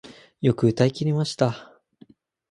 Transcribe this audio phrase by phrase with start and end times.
[0.41, 1.77] よく歌い切りました